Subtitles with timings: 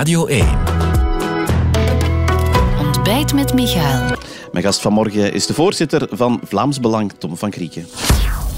[0.00, 0.46] Radio 1.
[2.78, 4.16] Ontbijt met Michael.
[4.52, 7.86] Mijn gast vanmorgen is de voorzitter van Vlaams Belang, Tom van Grieken.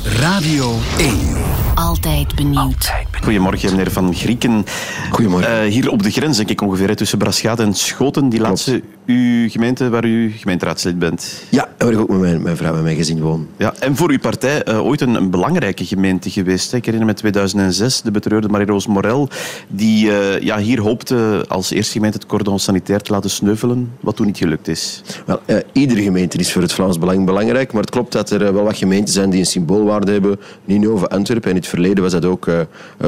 [0.05, 1.37] Radio 1.
[1.75, 2.93] Altijd benieuwd.
[3.23, 4.65] Goedemorgen, meneer Van Grieken.
[5.11, 5.63] Goedemorgen.
[5.63, 8.29] Eh, hier op de grens, denk ik ongeveer, tussen Braschaat en Schoten.
[8.29, 11.43] Die laatste uw gemeente waar u gemeenteraadslid bent.
[11.49, 13.49] Ja, waar ik ook met mijn, mijn vrouw en mijn gezin woon.
[13.57, 16.71] Ja, en voor uw partij eh, ooit een, een belangrijke gemeente geweest.
[16.71, 16.77] Hè.
[16.77, 19.29] Ik herinner me 2006, de betreurde Marie-Roos Morel,
[19.69, 24.17] die eh, ja, hier hoopte als eerste gemeente het cordon sanitair te laten sneuvelen, wat
[24.17, 25.03] toen niet gelukt is.
[25.27, 25.41] Wel,
[25.73, 28.77] iedere gemeente is voor het Vlaams Belang belangrijk, maar het klopt dat er wel wat
[28.77, 30.41] gemeenten zijn die een symboolwaarde hebben.
[30.65, 31.51] Ninove, Antwerpen.
[31.51, 32.49] En in het verleden was dat ook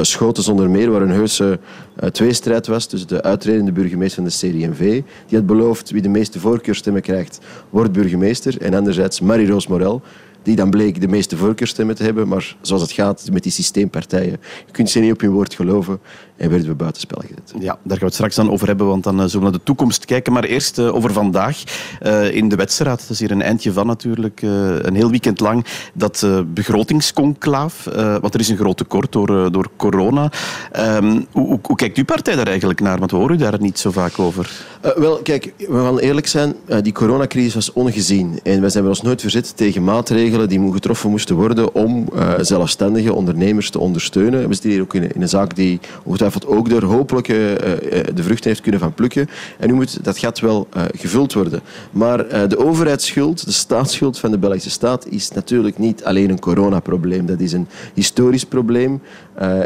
[0.05, 1.59] Schoten zonder meer, waar een heuse
[1.95, 6.09] eh, tweestrijd was tussen de uitredende burgemeester van de CD&V, die had beloofd wie de
[6.09, 8.61] meeste voorkeurstemmen krijgt, wordt burgemeester.
[8.61, 10.01] En anderzijds Marie-Roos Morel,
[10.45, 12.27] die dan bleek de meeste voorkeurstemmen te hebben.
[12.27, 15.99] Maar zoals het gaat met die systeempartijen, je kunt ze niet op hun woord geloven.
[16.37, 17.53] En werden we buitenspel gezet.
[17.59, 19.59] Ja, daar gaan we het straks dan over hebben, want dan eh, zullen we naar
[19.59, 20.33] de toekomst kijken.
[20.33, 21.63] Maar eerst eh, over vandaag
[21.99, 22.99] eh, in de wedstrijd.
[22.99, 24.41] Dat is hier een eindje van natuurlijk.
[24.41, 27.83] een heel weekend lang dat begrotingsconclaaf.
[28.21, 30.31] want er is een groot tekort door, door corona.
[30.71, 32.99] Ehm, hoe, hoe, hoe kijkt uw partij daar eigenlijk naar?
[32.99, 34.51] Want we horen u daar niet zo vaak over.
[34.95, 36.55] Wel, kijk, we gaan eerlijk zijn.
[36.81, 38.39] die coronacrisis was ongezien.
[38.43, 42.33] En wij zijn ons nooit verzet tegen maatregelen die mo- getroffen moesten worden om eh,
[42.39, 44.47] zelfstandige ondernemers te ondersteunen.
[44.47, 48.15] We zitten hier ook in, in een zaak die ongetwijfeld ook door hopelijk eh, eh,
[48.15, 49.29] de vruchten heeft kunnen van plukken.
[49.59, 51.61] En nu moet dat gat wel gevuld worden.
[51.91, 57.25] Maar de overheidsschuld, de staatsschuld van de Belgische staat, is natuurlijk niet alleen een coronaprobleem.
[57.25, 59.01] Dat is een historisch probleem.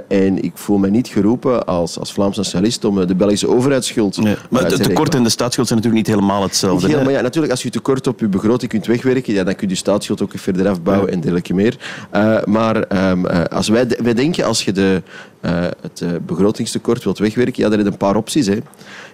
[0.07, 4.35] En ik voel me niet geroepen als, als Vlaams nationalist om de Belgische overheidsschuld Nee,
[4.49, 6.87] maar het te tekort en de staatsschuld zijn natuurlijk niet helemaal hetzelfde.
[6.87, 9.73] Niet ja, natuurlijk, als je tekort op je begroting kunt wegwerken, ja, dan kun je
[9.73, 11.77] je staatsschuld ook verder afbouwen en dergelijke meer.
[12.11, 15.01] Eh, maar eh, als wij, wij denken, als je de,
[15.41, 18.47] eh, het eh, begrotingstekort wilt wegwerken, ja, heb je een paar opties.
[18.47, 18.57] Hè.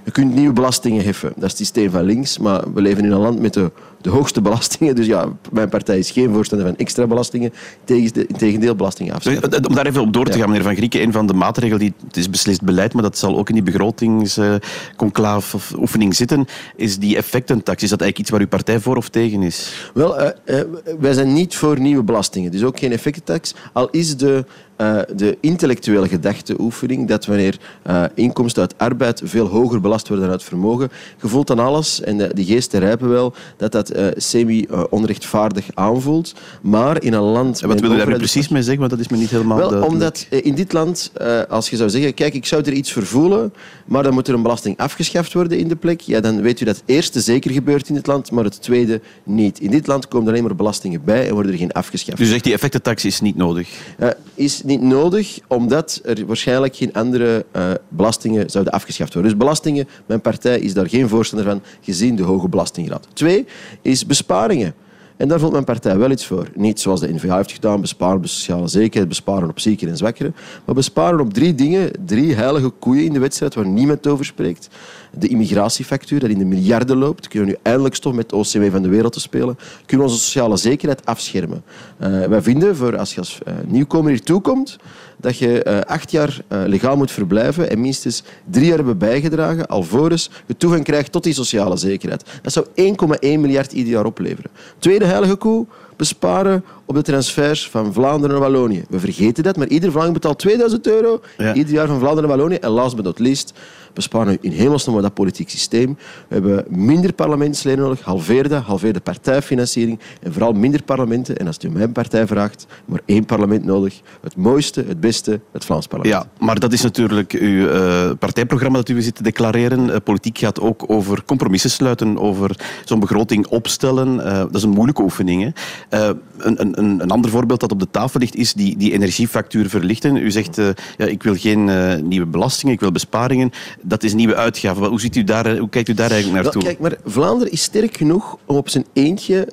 [0.04, 1.30] Je kunt nieuwe belastingen heffen.
[1.36, 4.09] Dat is het systeem van links, maar we leven in een land met de, de
[4.09, 4.96] hoogste belastingen.
[4.96, 7.53] Dus ja, mijn partij is geen voorstander van extra belastingen.
[7.84, 9.66] Tegen- Integendeel, belastingen afschaffen.
[9.68, 10.38] Om daar even op door te Ja.
[10.38, 13.18] gaan, meneer Van Grieken, een van de maatregelen, die, het is beslist beleid, maar dat
[13.18, 17.84] zal ook in die begrotingsconclaaf of oefening zitten, is die effectentax.
[17.84, 19.90] Is dat eigenlijk iets waar uw partij voor of tegen is?
[19.94, 20.62] Wel, eh,
[21.00, 22.52] wij zijn niet voor nieuwe belastingen.
[22.52, 23.56] Dus ook geen effectentax.
[23.74, 29.81] Al is de, eh, de intellectuele gedachteoefening dat wanneer eh, inkomsten uit arbeid veel hoger
[29.81, 30.91] belast worden dan uit vermogen,
[31.22, 36.34] je voelt aan alles, en de, die geesten rijpen wel, dat dat eh, semi-onrechtvaardig aanvoelt.
[36.62, 37.62] Maar in een land...
[37.62, 38.80] En wat wil u daar nu precies mee zeggen?
[38.80, 39.94] Want dat is me niet helemaal wel, duidelijk.
[39.94, 42.92] omdat eh, in dit land, eh, als je zou zeggen, kijk, ik zou er iets
[42.92, 43.53] voor voelen,
[43.86, 46.66] maar dan moet er een belasting afgeschaft worden in de plek, ja, dan weet u
[46.66, 49.59] dat het eerste zeker gebeurt in dit land, maar het tweede niet.
[49.59, 52.18] In dit land komen er alleen maar belastingen bij en worden er geen afgeschaft.
[52.18, 53.69] Dus u zegt die effectentax is niet nodig.
[53.97, 59.31] Eh, is niet nodig, omdat er waarschijnlijk geen andere eh, belastingen zouden afgeschaft worden.
[59.31, 63.08] Dus belastingen, mijn partij is daar geen voorstander van, gezien de hoge belastinggraad.
[63.14, 63.46] Twee
[63.81, 64.74] is besparingen.
[65.18, 66.48] En daar voelt mijn partij wel iets voor.
[66.56, 70.36] Niet zoals de NVA heeft gedaan, besparen op sociale zekerheid, besparen op zieken en zwakkeren,
[70.66, 74.70] maar besparen op drie dingen, drie heilige koeien in de wedstrijd waar niemand over spreekt.
[75.18, 77.28] De immigratiefactuur, dat in de miljarden loopt.
[77.28, 79.58] Kunnen we nu eindelijk stoppen met de OCW van de wereld te spelen?
[79.86, 81.64] Kunnen we onze sociale zekerheid afschermen?
[81.98, 84.78] Eh, wij vinden, voor als je als eh, nieuwkomer hier toekomt,
[85.18, 90.30] dat je eh, acht jaar legaal moet verblijven en minstens drie jaar hebben bijgedragen, alvorens
[90.46, 92.24] je toegang krijgt tot die sociale zekerheid.
[92.42, 94.52] Dat zou 1,1 miljard ieder jaar opleveren.
[94.80, 95.66] Tweede heilige koe,
[95.96, 98.84] besparen op de transfers van Vlaanderen naar Wallonië.
[98.90, 101.53] We vergeten dat, maar ieder Vlaming betaalt 2000 euro Ja.
[101.53, 102.56] ieder jaar van Vlaanderen naar Wallonië.
[102.56, 103.53] En last but not least,
[103.94, 105.97] we in hemelsnaam dat politiek systeem.
[106.28, 111.38] We hebben minder parlementsleden nodig, halveer dat, halveer de partijfinanciering en vooral minder parlementen.
[111.38, 114.01] En als u mijn partij vraagt, maar één parlement nodig.
[114.22, 116.24] Het mooiste, het beste, het Vlaams parlement.
[116.24, 119.90] Ja, maar dat is natuurlijk uw eh, partijprogramma dat u zit te declareren.
[119.90, 124.25] Eh, politiek gaat ook over compromissen sluiten, over zo'n begroting opstellen.
[124.25, 125.44] Eh, dat is een moeilijke oefening.
[125.44, 125.50] Hè.
[125.90, 128.91] Eh, een, een, een een ander voorbeeld dat op de tafel ligt, is die, die
[128.91, 130.16] energiefactuur verlichten.
[130.16, 133.51] U zegt, eh, ja, ik wil geen eh, nieuwe belastingen, ik wil besparingen.
[133.81, 134.86] Dat is nieuwe uitgaven.
[134.86, 136.63] Hoe, ziet u daar, hoe kijkt u daar eigenlijk naartoe?
[136.63, 139.48] kijk, maar Vlaanderen is sterk genoeg om op zijn eentje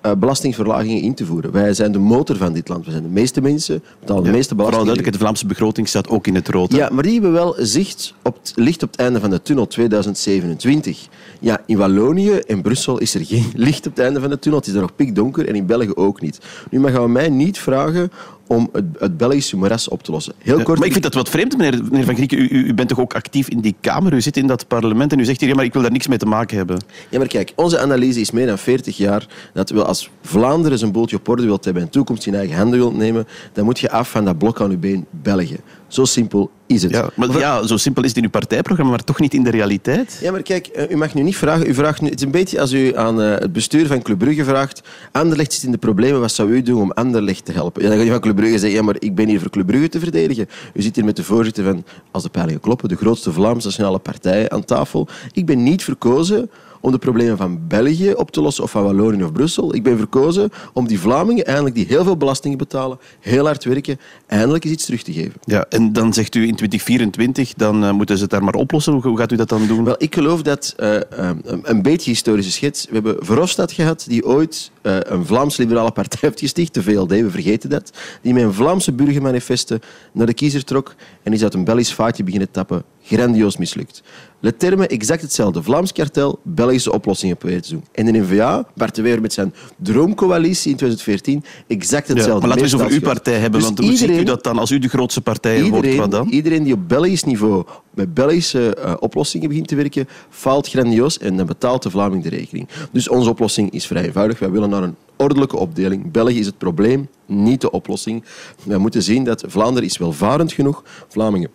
[0.00, 1.52] eh, belastingverlagingen in te voeren.
[1.52, 2.84] Wij zijn de motor van dit land.
[2.84, 4.84] We zijn de meeste mensen, betalen de Ja, meeste Vooral belastingen.
[4.84, 6.72] duidelijk, de Vlaamse begroting staat ook in het rood.
[6.72, 6.78] hè.
[6.78, 9.66] Ja, maar die hebben wel zicht op het licht op het einde van de tunnel
[9.66, 11.08] 2027.
[11.40, 14.58] Ja, in Wallonië en Brussel is er geen licht op het einde van de tunnel.
[14.58, 16.38] Het is daar nog pikdonker en in België ook niet.
[16.70, 18.10] Nu maar gaan we mij niet vragen
[18.48, 20.32] om het, het Belgische moeras op te lossen.
[20.38, 20.78] Heel Ja, kort.
[20.78, 22.38] maar ik vind dat wat vreemd, meneer, meneer Van Grieken.
[22.38, 24.12] U, u, bent toch ook actief in die Kamer?
[24.12, 26.06] U zit in dat parlement en u zegt hier, ja, maar ik wil daar niks
[26.06, 26.78] mee te maken hebben.
[27.08, 30.92] Ja, maar kijk, onze analyse is meer dan 40 jaar dat we als Vlaanderen zijn
[30.92, 33.90] boeltje op orde wilt hebben en toekomst in eigen handen wilt nemen, dan moet je
[33.90, 35.58] af van dat blok aan uw been België.
[35.88, 36.92] Zo simpel is het.
[36.92, 39.50] Ja, maar ja, zo simpel is het in uw partijprogramma, maar toch niet in de
[39.50, 40.18] realiteit.
[40.20, 41.68] Ja, maar kijk, eh, u mag nu niet vragen.
[41.68, 44.18] U vraagt nu, het is een beetje als u aan eh, het bestuur van Club
[44.18, 44.82] Brugge vraagt.
[45.12, 47.82] Anderlecht zit in de problemen, wat zou u doen om Anderlecht te helpen?
[47.82, 49.66] Ja, dan gaat je van Club Brugge zeggen, ja, maar ik ben hier voor Club
[49.66, 50.48] Brugge te verdedigen.
[50.74, 53.98] U zit hier met de voorzitter van, als de peilingen kloppen, de grootste Vlaamse nationale
[53.98, 55.08] partij aan tafel.
[55.32, 56.50] Ik ben niet verkozen
[56.80, 59.74] om de problemen van België op te lossen of van Wallonië of Brussel.
[59.74, 63.98] Ik ben verkozen om die Vlamingen, eindelijk die heel veel belastingen betalen, heel hard werken,
[64.26, 65.32] eindelijk eens iets terug te geven.
[65.44, 68.92] Ja, en dan zegt u in 2024, dan uh, moeten ze het daar maar oplossen.
[68.92, 69.84] Hoe, gaat u dat dan doen?
[69.84, 74.26] Wel, ik geloof dat, uh, um, een beetje historische schets, we hebben Verhofstadt gehad, die
[74.26, 77.92] ooit uh, een Vlaams-liberale partij heeft gesticht, de VLD, we vergeten dat,
[78.22, 79.80] die met een Vlaamse burgermanifesten
[80.12, 82.82] naar de kiezer trok en is uit een Belgisch vaatje beginnen tappen.
[83.08, 84.02] Grandioos mislukt.
[84.40, 85.62] Le terme exact hetzelfde.
[85.62, 87.84] Vlaams kartel, Belgische oplossingen proberen te doen.
[87.92, 92.32] En de N-VA, Bart de Wever met zijn droomcoalitie in 2014, exact hetzelfde.
[92.32, 94.26] Ja, maar laten we eens over uw partij hebben, dus want hoe iedereen, ziet u
[94.26, 95.96] dat dan als u de grootste partij iedereen, wordt?
[95.96, 96.28] Wat dan?
[96.28, 97.64] Iedereen die op Belgisch niveau
[97.94, 102.28] met Belgische uh, oplossingen begint te werken, faalt grandioos en dan betaalt de Vlaming de
[102.28, 102.68] rekening.
[102.92, 104.38] Dus onze oplossing is vrij eenvoudig.
[104.38, 106.10] Wij willen naar een ordelijke opdeling.
[106.10, 108.24] België is het probleem, niet de oplossing.
[108.62, 110.84] We moeten zien dat Vlaanderen is welvarend genoeg.
[111.08, 111.50] Vlamingen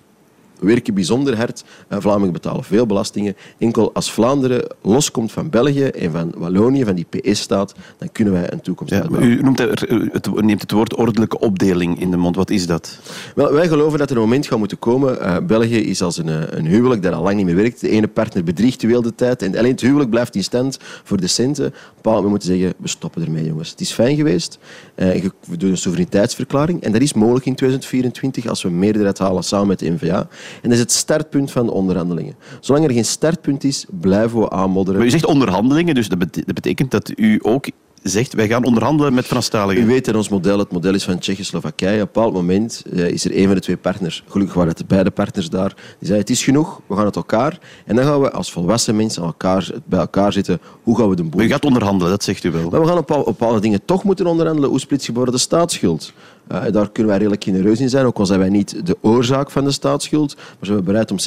[0.64, 1.64] werken bijzonder hard.
[1.90, 3.36] Vlamingen betalen veel belastingen.
[3.58, 8.52] Enkel als Vlaanderen loskomt van België en van Wallonië, van die PS-staat, dan kunnen wij
[8.52, 9.80] een toekomst ja, U, noemt het,
[10.12, 12.36] het, neemt het woord ordelijke opdeling in de mond.
[12.36, 13.00] Wat is dat?
[13.36, 15.18] Wel, wij geloven dat er een moment gaat moeten komen.
[15.22, 17.82] Uh, België is als een, eh, een, huwelijk dat al lang niet meer werkt.
[17.82, 21.20] De ene partner bedriegt de hele tijd en alleen het huwelijk blijft in stand voor
[21.20, 21.74] de centen.
[22.02, 23.70] we moeten zeggen, we stoppen ermee, jongens.
[23.70, 24.60] Het is fijn geweest.
[24.96, 29.44] Uh, we doen een soevereiniteitsverklaring en dat is mogelijk in 2024 als we meerderheid halen
[29.44, 30.28] samen met de NVA.
[30.62, 32.36] En dat is het startpunt van de onderhandelingen.
[32.60, 35.00] Zolang er geen startpunt is, blijven we aanmodderen.
[35.00, 37.66] Maar u zegt onderhandelingen, dus dat betekent dat u ook
[38.04, 39.84] zegt, wij gaan onderhandelen met Franstaligen.
[39.84, 41.94] U weet dat ons model het model is van Tsjechoslowakije.
[41.94, 44.78] Op een bepaald moment eh, is er een van de twee partners, gelukkig waren het
[44.78, 47.60] de beide partners daar, die zei, het is genoeg, we gaan het elkaar.
[47.86, 51.24] En dan gaan we als volwassen mensen elkaar, bij elkaar zitten, hoe gaan we de
[51.24, 51.36] boel...
[51.36, 52.70] Maar u gaat onderhandelen, dat zegt u wel.
[52.70, 54.70] Maar we gaan op bepaalde dingen toch moeten onderhandelen.
[54.70, 56.14] Hoe splits je de staatsschuld?
[56.52, 59.52] Uh, daar kunnen wij redelijk genereus in zijn, ook al zijn wij niet de oorzaak
[59.52, 60.36] van de staatsschuld.
[60.36, 61.22] Maar zijn we bereid om 60%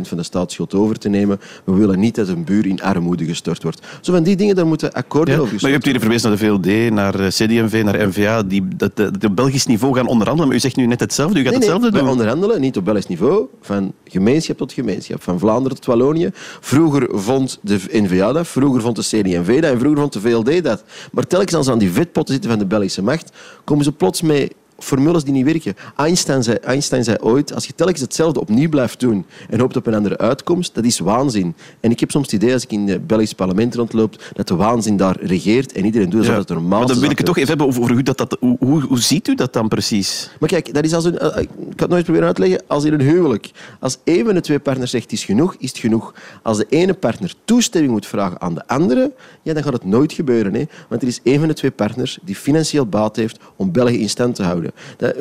[0.00, 1.40] van de staatsschuld over te nemen.
[1.64, 3.86] We willen niet dat een buur in armoede gestort wordt.
[4.00, 6.38] Zo van die dingen, daar moeten akkoorden ja, over Maar u hebt hier verwezen naar
[6.38, 10.48] de VLD, naar eh, CD&V, naar NVA, die dat, dat op Belgisch niveau gaan onderhandelen.
[10.48, 12.10] Maar u zegt nu net hetzelfde, u gaat nee, hetzelfde nee, doen.
[12.10, 16.30] Onderhandelen niet op Belgisch niveau, van gemeenschap tot gemeenschap, van Vlaanderen tot Wallonië.
[16.60, 20.64] Vroeger vond de NVA dat, vroeger vond de CD&V dat en vroeger vond de VLD
[20.64, 20.84] dat.
[21.12, 23.32] Maar telkens als ze aan die vetpotten zitten van de Belgische macht,
[23.64, 24.50] komen ze plots mee
[24.82, 25.74] formules die niet werken.
[25.96, 29.86] Einstein zei, Einstein zei ooit, als je telkens hetzelfde opnieuw blijft doen en hoopt op
[29.86, 31.54] een andere uitkomst, dat is waanzin.
[31.80, 34.54] En ik heb soms het idee, als ik in het Belgisch parlement rondloop, dat de
[34.54, 36.86] waanzin daar regeert en iedereen doet alsof ja, het normaal is.
[36.86, 38.80] Maar dan wil ik het toch even hebben over, over hoe, dat, dat, hoe, hoe,
[38.80, 40.30] hoe, ziet u dat dan precies?
[40.40, 42.84] Maar kijk, dat is als een, ik kan het nooit proberen uit te leggen, als
[42.84, 43.50] in een huwelijk.
[43.80, 46.14] Als een van de twee partners zegt, het is genoeg, is het genoeg.
[46.42, 49.12] Als de ene partner toestemming moet vragen aan de andere,
[49.42, 50.54] ja, dan gaat het nooit gebeuren.
[50.54, 50.64] Hè?
[50.88, 54.08] Want er is een van de twee partners die financieel baat heeft om België in
[54.08, 54.69] stand te houden.
[54.96, 55.14] Dat,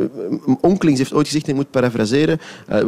[0.62, 2.40] Onklings heeft ooit gezegd, ik moet parafraseren,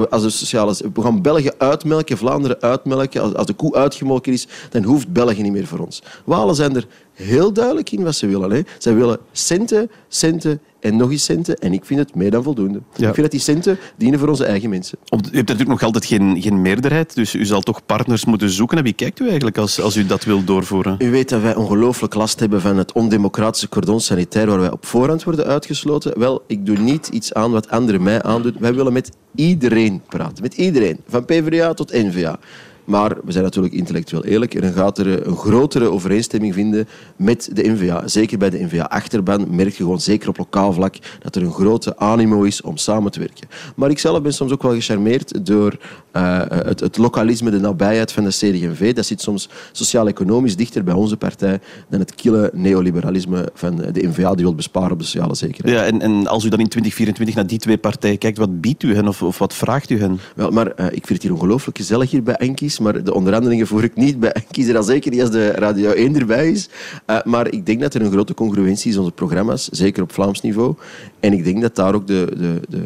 [0.10, 3.22] als de we gaan België uitmelken, Vlaanderen uitmelken.
[3.22, 6.04] Als, als de koe uitgemolken is, dan hoeft België niet meer voor ons.
[6.26, 8.52] Walen zijn er heel duidelijk in wat ze willen.
[8.52, 8.62] Hè.
[8.78, 11.58] Zij willen centen, centen en nog eens centen.
[11.58, 12.82] En ik vind het meer dan voldoende.
[12.96, 13.08] Ja.
[13.08, 14.98] Ik vind dat die centen dienen voor onze eigen mensen.
[15.12, 18.78] U hebt natuurlijk nog altijd geen, geen meerderheid, dus u zal toch partners moeten zoeken.
[18.78, 20.96] En wie kijkt u eigenlijk als, als u dat wil doorvoeren?
[21.00, 24.86] U weet dat wij ongelooflijk last hebben van het ondemocratische cordon sanitair waar wij op
[24.86, 26.20] voorhand worden uitgesloten.
[26.20, 28.56] Wel, ik doe niet iets aan wat anderen mij aandoen.
[28.60, 30.44] Wij willen met iedereen praten.
[30.44, 31.00] Met iedereen.
[31.08, 32.40] Van PvdA tot NVA.
[32.86, 34.54] Maar we zijn natuurlijk intellectueel eerlijk.
[34.54, 38.08] En dan gaat er een grotere overeenstemming vinden met de NVA.
[38.08, 41.98] Zeker bij de NVA-achterban merk je gewoon, zeker op lokaal vlak, dat er een grote
[41.98, 43.48] animo is om samen te werken.
[43.76, 45.78] Maar ik zelf ben soms ook wel gecharmeerd door
[46.14, 48.94] uh, het, het, lokalisme, de nabijheid van de CD&V.
[48.94, 51.60] Dat zit soms sociaal-economisch dichter bij onze partij
[51.90, 55.78] dan het kille neoliberalisme van de NVA die wil besparen op de sociale zekerheid.
[55.78, 58.84] Ja, en, en als u dan in 2024 naar die twee partijen kijkt, wat biedt
[58.84, 60.20] u hen of, of wat vraagt u hen?
[60.36, 62.36] Wel, maar uh, ik vind het hier ongelooflijk gezellig hier bij
[62.80, 66.16] Maar de onderhandelingen voer ik niet bij kiezer al zeker niet als de Radio 1
[66.16, 66.70] erbij is.
[67.08, 70.12] Uh, maar ik denk dat er een grote congruentie is in onze programma's, zeker op
[70.12, 70.76] Vlaams niveau.
[71.20, 72.84] En ik denk dat daar ook de, de, de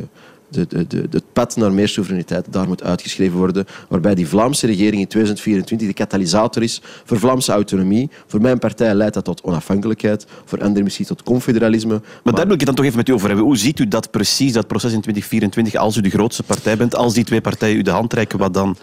[0.56, 3.66] de, de, de, het pad naar meer soevereiniteit daar moet uitgeschreven worden.
[3.90, 8.10] Waarbij die Vlaamse regering in 2024 de katalysator is voor Vlaamse autonomie.
[8.28, 10.26] Voor mijn partij leidt dat tot onafhankelijkheid.
[10.46, 11.94] Voor anderen misschien tot confederalisme.
[11.94, 13.46] Maar, maar daar wil ik het dan toch even met u over hebben.
[13.46, 16.96] Hoe ziet u dat precies, dat proces in 2024, als u de grootste partij bent?
[16.96, 18.78] Als die twee partijen u de hand reiken, wat dan?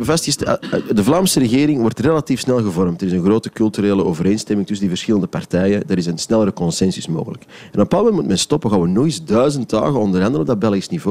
[0.00, 3.00] Vastgesteld, eh, de Vlaamse regering wordt relatief snel gevormd.
[3.00, 5.82] Er is een grote culturele overeenstemming tussen die verschillende partijen.
[5.88, 7.42] Er is een snellere consensus mogelijk.
[7.42, 8.70] En op een bepaald moment moet men stoppen.
[8.70, 11.05] Gaan we nooit duizend dagen onderhandelen op dat Belgisch niveau.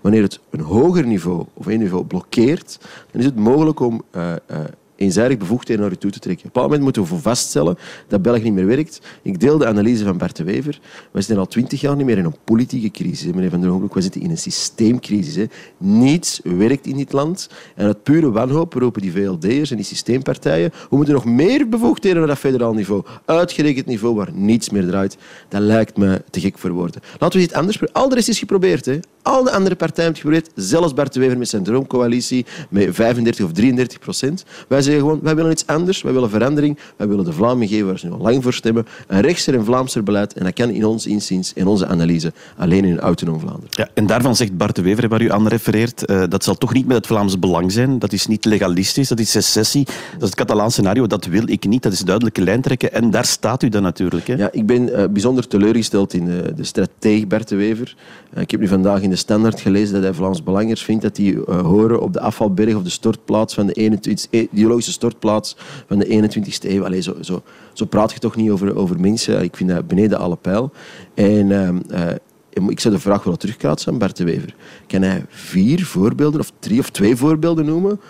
[0.00, 2.78] Wanneer het een hoger niveau of één niveau blokkeert,
[3.10, 4.58] dan is het mogelijk om uh, uh,
[4.96, 6.48] eenzijdig bevoegdheden naar u toe te trekken.
[6.48, 9.00] Op een moment moeten we vaststellen dat België niet meer werkt.
[9.22, 10.80] Ik deel de analyse van Bart de Wever.
[11.12, 13.94] We zitten al twintig jaar niet meer in een politieke crisis, meneer Van der Hooghoek.
[13.94, 15.34] We zitten in een systeemcrisis.
[15.34, 15.44] Hè.
[15.78, 17.48] Niets werkt in dit land.
[17.74, 22.18] En uit pure wanhoop roepen die VLD'ers en die systeempartijen we moeten nog meer bevoegdheden
[22.18, 23.04] naar dat federaal niveau.
[23.24, 25.16] Uitgerekend niveau waar niets meer draait.
[25.48, 27.02] Dat lijkt me te gek voor woorden.
[27.18, 28.02] Laten we iets anders proberen.
[28.02, 28.84] Al de rest is geprobeerd.
[28.84, 28.98] Hè.
[29.22, 30.68] Al de andere partijen hebben het geprobeerd.
[30.70, 34.44] Zelfs Bart de Wever met zijn droomcoalitie met 35 of 33 procent.
[34.86, 36.02] Zeggen gewoon, wij willen iets anders.
[36.02, 36.78] Wij willen verandering.
[36.96, 38.86] Wij willen de Vlamingen geven waar ze nu al lang voor stemmen.
[39.06, 40.32] Een rechtser en Vlaamser beleid.
[40.32, 43.68] En dat kan in ons inziens, in onze analyse, alleen in een autonoom Vlaanderen.
[43.70, 46.72] Ja, en daarvan zegt Bart de Wever, waar u aan refereert, uh, dat zal toch
[46.72, 47.98] niet met het Vlaams belang zijn.
[47.98, 49.84] Dat is niet legalistisch, dat is secessie.
[49.84, 51.06] Dat is het Catalaan scenario.
[51.06, 51.82] Dat wil ik niet.
[51.82, 52.92] Dat is duidelijke lijntrekken.
[52.92, 54.26] En daar staat u dan natuurlijk.
[54.26, 54.34] Hè?
[54.34, 57.96] Ja, ik ben uh, bijzonder teleurgesteld in uh, de strategie Bart de Wever.
[58.34, 61.38] ik heb nu vandaag in de Standaard gelezen dat hij Vlaams Belangers vindt dat die
[61.46, 65.56] horen op de afvalberg of de stortplaats van de 21, stortplaats
[65.86, 67.00] van de 21ste eeuw.
[67.00, 67.42] Zo, zo,
[67.72, 69.42] zo praat je toch niet over, over mensen.
[69.42, 70.72] Ik vind dat beneden alle pijl.
[71.14, 74.54] En uh, ik zou de vraag willen terugkaatsen aan Bert de Wever.
[74.86, 78.00] Kan hij vier voorbeelden, of drie of twee voorbeelden noemen,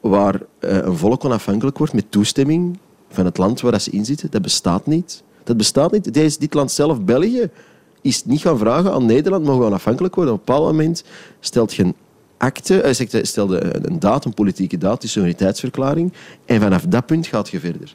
[0.00, 2.78] waar uh, een volk onafhankelijk wordt met toestemming
[3.08, 4.30] van het land waar ze in zitten?
[4.30, 5.22] Dat bestaat niet.
[5.44, 6.14] Dat bestaat niet.
[6.14, 7.50] Deze, dit land zelf, België,
[8.02, 10.34] is niet gaan vragen aan Nederland, mogen we onafhankelijk worden.
[10.34, 11.04] Op een bepaald moment
[11.40, 11.94] stelt je een
[12.38, 16.12] akte, uh, stelde een datum, een politieke datum, die soevereiniteitsverklaring,
[16.44, 17.94] en vanaf dat punt gaat je verder.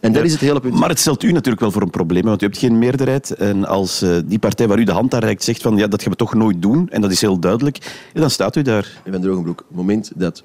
[0.00, 0.74] En dat is het hele punt.
[0.74, 3.30] Maar het stelt u natuurlijk wel voor een probleem, want u hebt geen meerderheid.
[3.30, 6.02] En als uh, die partij waar u de hand aan reikt zegt van ja, dat
[6.02, 7.76] gaan we toch nooit doen, en dat is heel duidelijk,
[8.14, 9.00] ja, dan staat u daar.
[9.10, 10.44] Van Drogenbroek, op het moment dat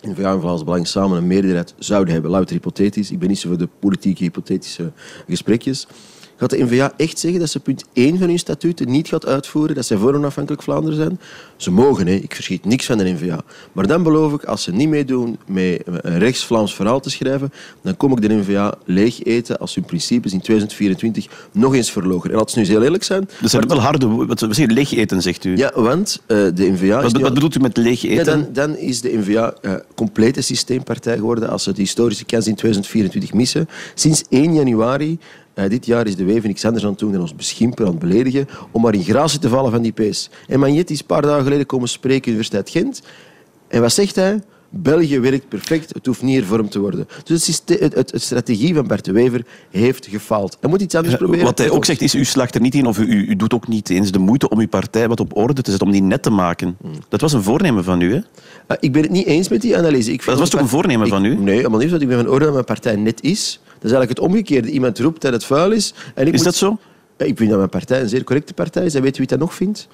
[0.00, 3.38] in VA en Vlaams Belang samen een meerderheid zouden hebben, louter hypothetisch, ik ben niet
[3.38, 4.92] zo voor de politieke hypothetische
[5.28, 5.86] gesprekjes,
[6.36, 9.74] Gaat de NVA echt zeggen dat ze punt 1 van hun statuten niet gaat uitvoeren,
[9.74, 11.20] dat zij voor onafhankelijk Vlaanderen zijn?
[11.56, 12.12] Ze mogen, hè.
[12.12, 13.40] ik verschiet niks van de NVA.
[13.72, 17.96] Maar dan beloof ik, als ze niet meedoen met een rechts-Vlaams verhaal te schrijven, dan
[17.96, 22.30] kom ik de NVA leeg eten als hun principes in 2024 nog eens verlogen.
[22.30, 23.28] En laten we nu heel eerlijk zijn...
[23.40, 24.08] Dat zijn wel harde...
[24.08, 25.56] Wat zeggen leeg eten, zegt u?
[25.56, 27.02] Ja, want uh, de NVA...
[27.02, 28.16] Wat, wat, bedoelt u met leeg eten?
[28.16, 32.46] Ja, dan, dan, is de NVA uh, complete systeempartij geworden als ze de historische kans
[32.46, 33.68] in 2024 missen.
[33.94, 35.18] Sinds 1 januari
[35.54, 38.48] uh, dit jaar is de Weven niks anders aan het doen dan ons beschimpen, beledigen,
[38.70, 40.30] om maar in gratie te vallen van die pees.
[40.48, 43.02] En Magnet is een paar dagen geleden komen spreken Universiteit Gent.
[43.68, 44.42] En wat zegt hij?
[44.76, 47.08] België werkt perfect, het hoeft niet hervormd te worden.
[47.24, 50.56] Dus het, het, strategie van Bert de Wever heeft gefaald.
[50.60, 51.44] Hij moet iets anders proberen.
[51.44, 53.68] Wat hij ook zegt is, u slaagt er niet in of u, u, doet ook
[53.68, 56.22] niet eens de moeite om uw partij wat op orde te zetten, om die net
[56.22, 56.76] te maken.
[56.80, 56.92] Hmm.
[57.08, 58.16] Dat was een voornemen van u, hè?
[58.16, 60.12] Uh, ik ben het niet eens met die analyse.
[60.12, 61.34] Ik dat was toch een voornemen van u?
[61.34, 63.60] Nee, maar niet dat ik ben van orde dat mijn partij net is.
[63.64, 64.70] Dat is eigenlijk het omgekeerde.
[64.70, 65.94] Iemand roept dat het vuil is.
[66.14, 66.78] En ik is dat zo?
[67.16, 68.94] ik vind dat mijn partij een zeer correcte partij is.
[68.94, 69.88] En weet u wie dat nog vindt?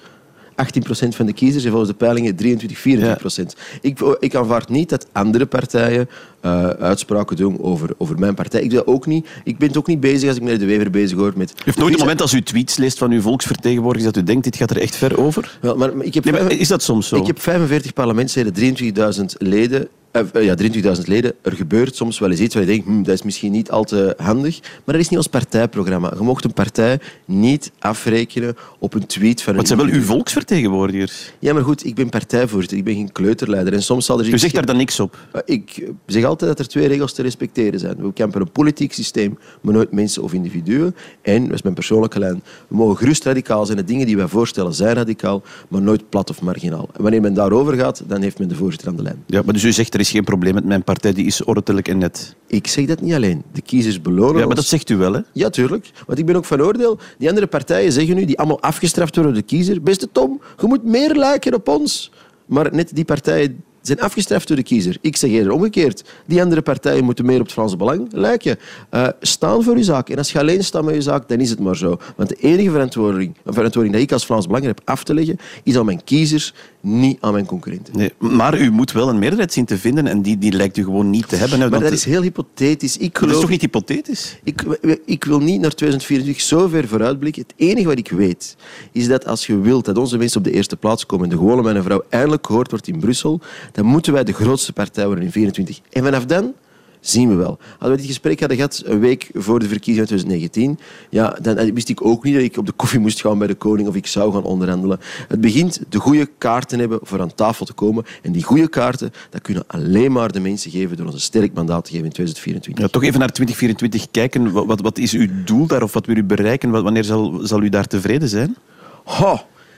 [0.65, 2.83] 18% van de kiezers en volgens de peilingen 23, 24%.
[2.85, 3.45] Ja.
[3.81, 6.09] Ik, ik aanvaard niet dat andere partijen
[6.45, 8.61] uh, uitspraken doen over, over mijn partij.
[8.61, 9.27] Ik doe dat ook niet.
[9.43, 11.51] Ik ben het ook niet bezig als ik meneer De Wever bezig hoor met...
[11.51, 14.43] U heeft nooit een moment als u tweets leest van uw volksvertegenwoordigers dat u denkt,
[14.43, 15.57] dit gaat er echt ver over?
[15.61, 17.15] Wel, maar ik heb nee, maar is dat soms zo?
[17.15, 18.75] Ik heb 45 parlementsleden,
[19.19, 20.55] 23.000 leden uh, ja,
[20.95, 21.33] 23.000 leden.
[21.41, 23.83] Er gebeurt soms wel eens iets waar je denkt, hm, dat is misschien niet al
[23.83, 24.59] te handig.
[24.61, 26.13] Maar dat is niet ons partijprogramma.
[26.17, 29.55] Je mocht een partij niet afrekenen op een tweet van...
[29.55, 31.31] Wat zijn wel uw volksvertegenwoordigers?
[31.39, 32.77] Ja, maar goed, ik ben partijvoorzitter.
[32.77, 33.73] Ik ben geen kleuterleider.
[33.73, 35.17] En soms zal er U zegt daar dan niks op?
[35.45, 37.95] Ik zeg altijd dat er twee regels te respecteren zijn.
[37.97, 40.95] We kampen een politiek systeem, maar nooit mensen of individuen.
[41.21, 43.77] En, dat is mijn persoonlijke lijn, we mogen gerust radicaal zijn.
[43.77, 46.89] De dingen die wij voorstellen zijn radicaal, maar nooit plat of marginaal.
[46.93, 49.23] En wanneer men daarover gaat, dan heeft men de voorzitter aan de lijn.
[49.25, 51.87] Ja, maar dus u zegt er is geen probleem met mijn partij, die is ordelijk
[51.87, 52.35] en net.
[52.47, 53.43] Ik zeg dat niet alleen.
[53.51, 55.19] De kiezers belonen Ja, maar dat zegt u wel, hè?
[55.33, 55.91] Ja, tuurlijk.
[56.05, 56.99] Want ik ben ook van oordeel.
[57.17, 60.67] Die andere partijen zeggen nu, die allemaal afgestraft worden door de kiezer, beste Tom, je
[60.67, 62.11] moet meer lijken op ons.
[62.45, 64.97] Maar net die partijen zijn afgestraft door de kiezer.
[65.01, 66.03] Ik zeg eerder omgekeerd.
[66.25, 68.57] Die andere partijen moeten meer op het Franse belang lijken.
[68.91, 70.09] Uh, staan voor uw zaak.
[70.09, 71.99] En als je alleen staat met je zaak, dan is het maar zo.
[72.15, 75.77] Want de enige verantwoording, verantwoording die ik als Vlaams Belang heb af te leggen, is
[75.77, 77.97] aan mijn kiezers, niet aan mijn concurrenten.
[77.97, 80.83] Nee, maar u moet wel een meerderheid zien te vinden en die, die lijkt u
[80.83, 81.59] gewoon niet te hebben.
[81.59, 82.97] Maar dat is heel hypothetisch.
[82.97, 83.33] Ik geloof...
[83.33, 84.39] Dat is toch niet hypothetisch?
[84.43, 84.63] Ik,
[85.05, 87.41] ik wil niet naar 2024 zo ver vooruitblikken.
[87.41, 88.55] Het enige wat ik weet,
[88.91, 91.37] is dat als je wilt dat onze mensen op de eerste plaats komen en de
[91.37, 93.39] gewone man en vrouw eindelijk gehoord wordt in Brussel,
[93.71, 95.79] dan moeten wij de grootste partij worden in 24.
[95.89, 96.53] En vanaf dan
[97.01, 97.57] zien we wel.
[97.71, 100.79] Hadden we dit gesprek hadden gehad een week voor de verkiezingen 2019,
[101.09, 103.55] ja, dan wist ik ook niet dat ik op de koffie moest gaan bij de
[103.55, 104.99] koning of ik zou gaan onderhandelen.
[105.27, 108.05] Het begint de goede kaarten hebben voor aan tafel te komen.
[108.21, 111.53] En die goede kaarten, dat kunnen alleen maar de mensen geven door ons een sterk
[111.53, 112.83] mandaat te geven in 2024.
[112.83, 114.51] Ja, toch even naar 2024 kijken.
[114.51, 116.69] Wat, wat, is uw doel daar of wat wil u bereiken?
[116.83, 118.55] Wanneer zal, zal u daar tevreden zijn?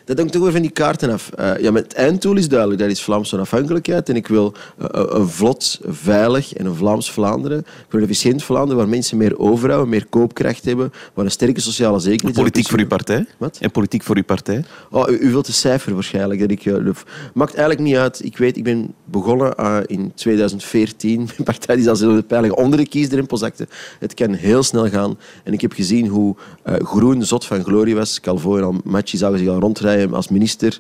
[0.06, 1.30] Dat hangt toch weer van die kaarten af.
[1.40, 4.10] Uh, ja, met het einddoel is duidelijk, dat is Vlaamse onafhankelijkheid.
[4.10, 7.60] En ik wil uh, een vlot, veilig en een Vlaams Vlaanderen.
[7.60, 11.62] Ik wil een efficiënt Vlaanderen waar mensen meer overhouden, meer koopkracht hebben, waar een sterke
[11.62, 12.42] sociale zekerheid is.
[12.42, 13.26] Politiek voor uw partij?
[13.38, 13.58] Wat?
[13.62, 14.64] En politiek voor uw partij?
[14.92, 16.40] Oh, u, u wilt de cijfer waarschijnlijk.
[16.40, 16.96] Dat ik, uh,
[17.34, 18.24] maakt eigenlijk niet uit.
[18.24, 21.18] Ik weet, ik ben begonnen in 2014.
[21.18, 23.68] Mijn partij is al zo de peiling onder de kiesdrempel zakte.
[24.00, 25.18] Het kan heel snel gaan.
[25.44, 28.20] En ik heb gezien hoe groen zot van glorie was.
[28.20, 30.80] Calvo en al Matchi zagen zich al rondrijden als minister.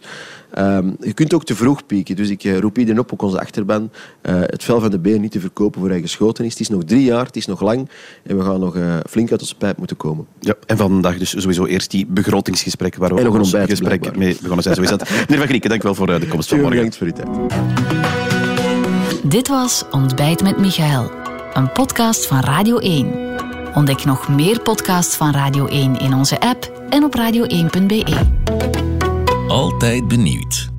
[0.57, 2.15] Um, je kunt ook te vroeg pieken.
[2.15, 3.91] Dus ik uh, roep iedereen op, ook onze achterban,
[4.21, 6.51] uh, het vel van de been niet te verkopen voor hij geschoten is.
[6.51, 7.89] Het is nog drie jaar, het is nog lang
[8.23, 10.25] en we gaan nog uh, flink uit onze pijp moeten komen.
[10.39, 14.17] Ja, en vandaag dus sowieso eerst die begrotingsgesprekken waar we en nog een ons gesprek
[14.17, 14.75] mee begonnen zijn.
[14.75, 15.09] Zo is dat.
[15.09, 16.75] Meneer Van Grieken, dank wel voor de komst van morgen.
[16.75, 17.27] Bedankt voor uw tijd.
[19.31, 21.11] Dit was Ontbijt met Michael,
[21.53, 23.07] een podcast van Radio 1.
[23.73, 28.92] Ontdek nog meer podcasts van Radio 1 in onze app en op radio1.be.
[29.47, 30.72] Altijd benieuwd.